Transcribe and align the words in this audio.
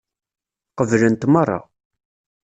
Qeblent 0.77 1.23
meṛṛa. 1.33 1.59